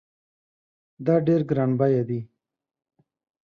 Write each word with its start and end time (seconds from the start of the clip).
دا 1.05 1.15
ډېر 1.27 1.41
ګران 1.49 1.71
بیه 1.79 2.03
دی 2.09 2.19